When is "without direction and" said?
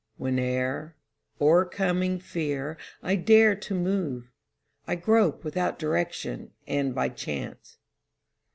5.43-6.95